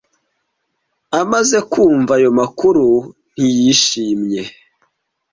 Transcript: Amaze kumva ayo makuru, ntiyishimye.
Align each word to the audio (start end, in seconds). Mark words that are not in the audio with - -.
Amaze 1.21 1.57
kumva 1.71 2.13
ayo 2.19 2.29
makuru, 2.39 2.85
ntiyishimye. 3.35 4.43